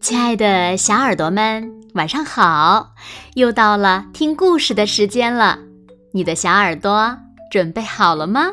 [0.00, 2.94] 亲爱的小耳朵们，晚上好！
[3.34, 5.58] 又到了听故事的时间了，
[6.12, 7.18] 你的小耳朵
[7.50, 8.52] 准备好了吗？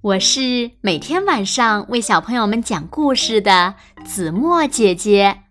[0.00, 3.74] 我是每天晚上为小朋友们讲故事的
[4.04, 5.42] 子墨姐姐。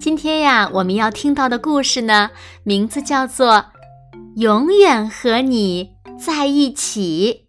[0.00, 2.30] 今天呀，我们要听到的故事呢，
[2.64, 3.54] 名字叫做
[4.36, 7.46] 《永远和你在一起》。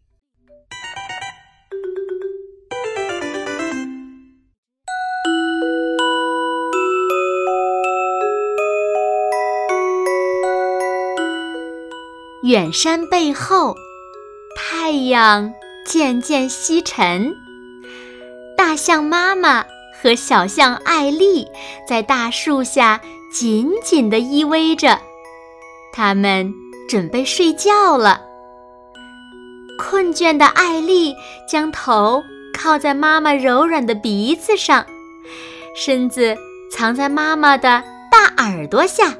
[12.44, 13.74] 远山背后，
[14.54, 15.54] 太阳
[15.86, 17.34] 渐渐西沉。
[18.58, 19.64] 大象妈妈
[20.02, 21.48] 和小象艾丽
[21.88, 23.00] 在大树下
[23.32, 25.00] 紧紧地依偎着，
[25.94, 26.54] 他们
[26.90, 28.22] 准备睡觉了。
[29.80, 31.16] 困倦的艾丽
[31.48, 32.22] 将头
[32.54, 34.86] 靠在妈妈柔软的鼻子上，
[35.78, 36.36] 身子
[36.70, 39.16] 藏在妈妈的大耳朵下。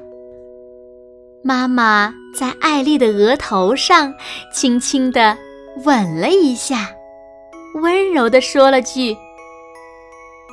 [1.46, 4.14] 妈妈在艾丽的额头上
[4.54, 5.38] 轻轻地
[5.84, 6.90] 吻了一下，
[7.82, 9.14] 温柔地说了句：“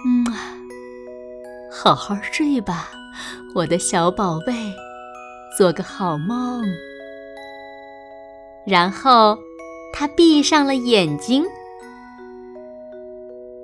[0.05, 0.27] 嗯，
[1.71, 2.91] 好好睡吧，
[3.55, 4.53] 我的小宝贝，
[5.57, 6.65] 做个好梦。”
[8.67, 9.39] 然后，
[9.93, 11.47] 她闭上了眼睛。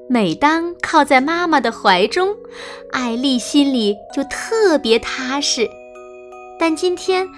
[0.08, 2.36] 每当靠在妈妈的怀中，
[2.92, 5.68] 艾丽心里就特别踏实。
[6.58, 7.28] 但今天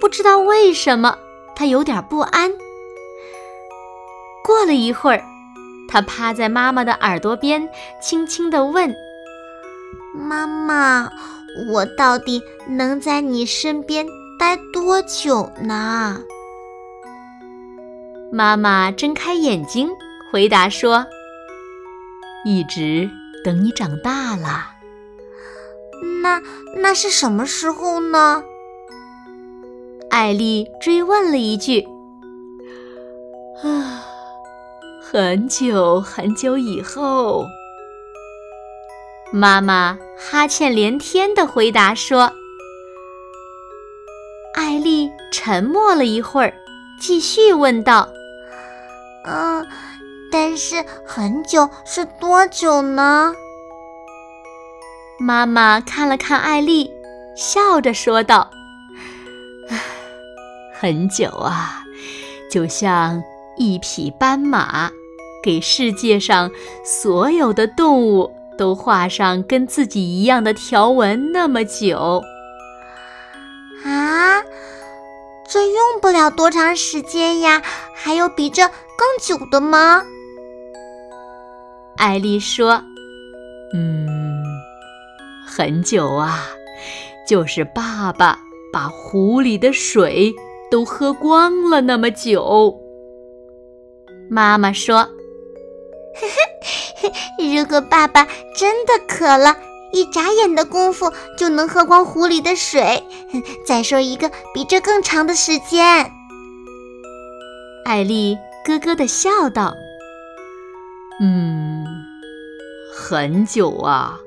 [0.00, 1.18] 不知道为什么，
[1.54, 2.52] 他有点不安。
[4.44, 5.24] 过了一会儿，
[5.88, 7.68] 他趴在妈妈的耳朵边，
[8.00, 8.94] 轻轻地问
[10.14, 11.10] ：“妈妈，
[11.72, 14.06] 我到底能在你身边
[14.38, 16.20] 待多久呢？”
[18.30, 19.88] 妈妈睁开眼睛，
[20.30, 21.06] 回答说
[22.44, 23.08] ：“一直
[23.42, 24.72] 等你长大了。”
[26.22, 26.42] 那
[26.76, 28.44] 那是什么时候呢？
[30.10, 31.86] 艾丽追问了一句
[33.62, 34.04] ：“啊，
[35.02, 37.44] 很久很久以后。”
[39.32, 42.32] 妈妈哈欠连天的回答说。
[44.54, 46.54] 艾丽沉默了一会儿，
[46.98, 48.08] 继续问道
[49.28, 49.66] ：“嗯，
[50.32, 53.34] 但是很久是多久呢？”
[55.20, 56.90] 妈妈看了看艾丽，
[57.36, 58.50] 笑着说道。
[60.78, 61.82] 很久啊，
[62.50, 63.22] 就像
[63.56, 64.90] 一匹斑马，
[65.42, 66.50] 给世界上
[66.84, 72.22] 所有的动物都画上跟自己一样的条纹那么久。
[73.84, 74.42] 啊，
[75.48, 77.62] 这用不了多长时间呀？
[77.94, 80.04] 还有比这更久的吗？
[81.96, 82.82] 艾丽说
[83.72, 84.44] ：“嗯，
[85.46, 86.44] 很久啊，
[87.26, 88.38] 就是爸爸
[88.70, 90.34] 把湖里的水。”
[90.70, 92.80] 都喝光了那么久，
[94.28, 95.08] 妈妈说
[97.38, 99.56] ：“如果爸爸真的渴了，
[99.92, 103.04] 一眨眼的功夫就能喝光湖里的水。
[103.64, 106.10] ”再说一个比这更长的时间。
[107.84, 109.74] 艾丽咯咯的笑道
[111.22, 111.86] ：“嗯，
[112.92, 114.18] 很久啊，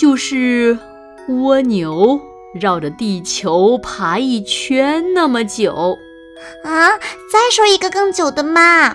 [0.00, 0.76] 就是
[1.28, 2.20] 蜗牛。”
[2.54, 5.98] 绕着地球爬一圈那么久，
[6.64, 6.90] 啊！
[7.32, 8.94] 再说一个更久的嘛。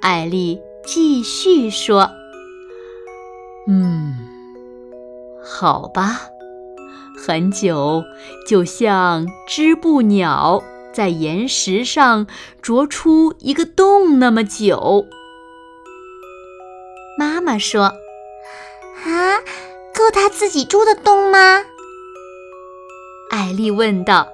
[0.00, 2.10] 艾丽继续说
[3.68, 4.14] ：“嗯，
[5.42, 6.20] 好吧，
[7.26, 8.02] 很久，
[8.48, 10.62] 就像织布鸟
[10.92, 12.26] 在岩石上
[12.62, 15.06] 啄出一个洞那么久。”
[17.18, 17.92] 妈妈说
[19.06, 19.40] ：“啊，
[19.94, 21.64] 够他自己住的洞吗？”
[23.34, 24.28] 艾丽问道：“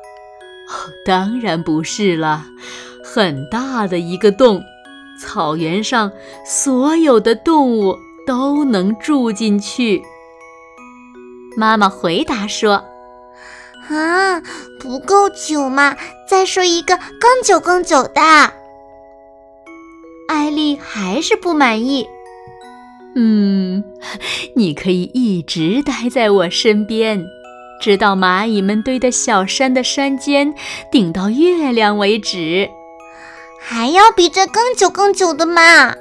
[0.68, 2.44] 哦当然不是了，
[3.02, 4.62] 很大的一个洞，
[5.18, 6.12] 草原上
[6.44, 7.96] 所有的动物
[8.26, 10.02] 都能住进去。”
[11.56, 12.84] 妈妈回答说
[13.88, 14.42] ：“啊，
[14.78, 15.96] 不够久嘛，
[16.28, 18.20] 再说一个更久更久的。”
[20.28, 22.06] 艾丽还是不满意。
[23.16, 23.82] 嗯，
[24.54, 27.24] 你可以一直待在我身边。
[27.80, 30.54] 直到蚂蚁们堆的小山的山尖
[30.92, 32.68] 顶到月亮为止，
[33.58, 35.94] 还要比这更久更久的嘛？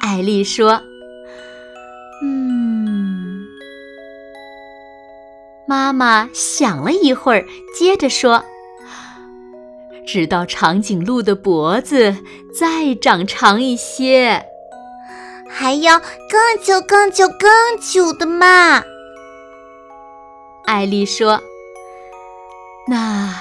[0.00, 0.82] 艾丽说
[2.22, 3.46] ：“嗯。”
[5.68, 7.44] 妈妈想了一会儿，
[7.76, 8.44] 接着说
[10.06, 12.16] ：“直到长颈鹿的脖子
[12.58, 14.44] 再长长一些。”
[15.48, 17.48] 还要更久、更久、更
[17.80, 18.82] 久的嘛。
[20.66, 21.40] 艾丽说
[22.88, 23.32] ：“那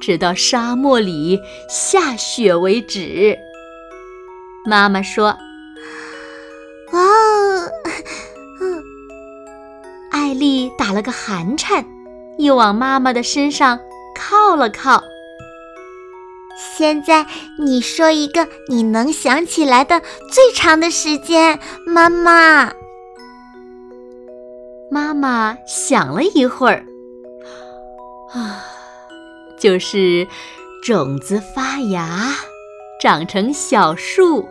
[0.00, 3.38] 直到沙漠里下雪为止。”
[4.68, 5.28] 妈妈说
[6.92, 7.00] ：“哇！”
[8.60, 8.84] 嗯，
[10.10, 11.84] 艾丽打了个寒颤，
[12.38, 13.80] 又往妈妈的身上
[14.14, 15.02] 靠了靠。
[16.76, 17.26] 现在
[17.58, 20.00] 你说一个你能想起来的
[20.30, 22.72] 最长的时间，妈妈。
[24.92, 26.84] 妈妈想了一会儿，
[28.34, 28.62] 啊，
[29.58, 30.28] 就是
[30.84, 32.34] 种子发芽，
[33.00, 34.46] 长成小树，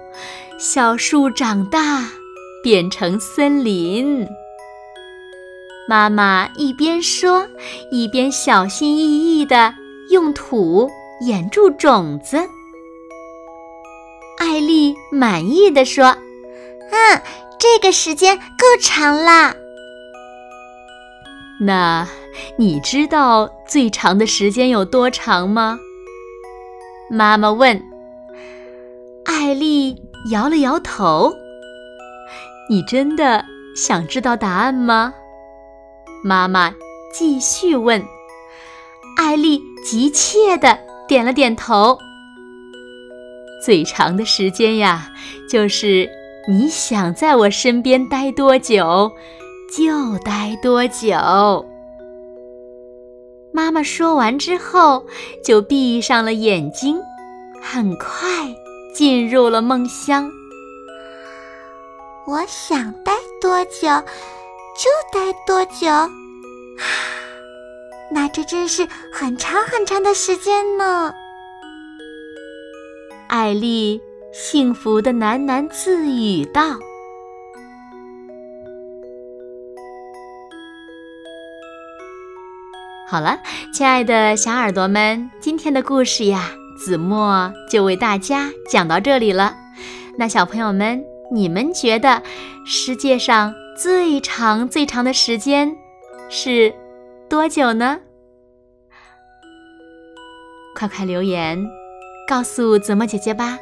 [0.58, 2.10] 小树长大
[2.64, 4.26] 变成森林。
[5.88, 7.48] 妈妈一边说，
[7.92, 9.76] 一边小心翼翼地
[10.10, 10.90] 用土
[11.24, 12.38] 掩住种子。
[14.40, 16.18] 艾丽满意的说
[16.90, 17.22] ：“嗯，
[17.60, 19.54] 这个时间够长了。”
[21.64, 22.08] 那
[22.58, 25.78] 你知道最长的时间有多长吗？
[27.12, 27.80] 妈妈问。
[29.26, 31.32] 艾丽摇了摇头。
[32.68, 35.14] 你真的想知道答案吗？
[36.24, 36.74] 妈妈
[37.14, 38.04] 继续问。
[39.18, 42.00] 艾丽急切地点了点头。
[43.64, 45.12] 最长的时间呀，
[45.48, 46.10] 就是
[46.50, 49.12] 你想在我身边待多久。
[49.72, 51.66] 就待多久？
[53.54, 55.06] 妈妈说完之后，
[55.46, 57.00] 就闭上了眼睛，
[57.62, 58.54] 很快
[58.94, 60.30] 进入了梦乡。
[62.28, 63.88] 我想待多久
[64.78, 65.88] 就待多久，
[68.12, 71.14] 那这真是很长很长的时间呢。
[73.30, 74.02] 艾丽
[74.34, 76.78] 幸福的喃喃自语道。
[83.12, 83.42] 好了，
[83.74, 89.54] 亲爱的小耳朵们，今天的故事呀，子墨就为大家讲到这里了。
[90.18, 92.24] 那小朋友们，你们觉得
[92.66, 95.76] 世界上最长最长的时间
[96.30, 96.74] 是
[97.30, 98.00] 多久呢？
[100.74, 101.62] 快快留言
[102.30, 103.60] 告诉子墨姐姐吧。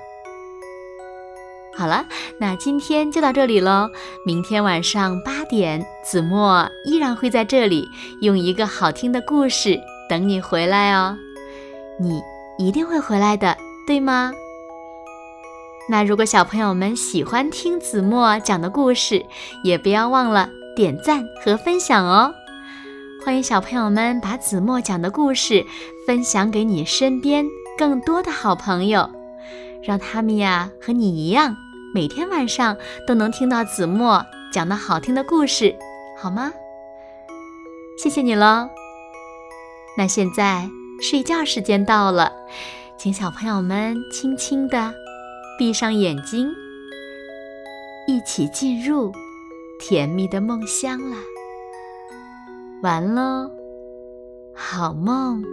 [1.76, 2.06] 好了，
[2.40, 3.90] 那今天就到这里喽。
[4.26, 7.88] 明天晚上八点，子墨依然会在这里，
[8.22, 9.80] 用一个好听的故事
[10.10, 11.18] 等你回来哦。
[12.00, 12.22] 你
[12.58, 13.56] 一定会回来的，
[13.88, 14.34] 对吗？
[15.90, 19.26] 那如果小朋友们喜欢听子墨讲的故事，
[19.64, 22.34] 也不要忘了点赞和分享哦。
[23.24, 25.66] 欢迎小朋友们把子墨讲的故事
[26.06, 27.46] 分享给你身边
[27.78, 29.10] 更多的好朋友，
[29.84, 31.56] 让他们呀和你一样。
[31.94, 32.78] 每天晚上
[33.08, 35.76] 都能听到子墨讲的好听的故事，
[36.20, 36.52] 好吗？
[38.02, 38.70] 谢谢你喽。
[39.98, 40.70] 那现在
[41.02, 42.32] 睡觉时间到了，
[42.98, 44.94] 请小朋友们轻轻的
[45.58, 46.50] 闭上眼睛，
[48.08, 49.12] 一起进入
[49.80, 51.18] 甜蜜的梦乡了。
[52.82, 53.50] 完喽，
[54.54, 55.44] 好梦。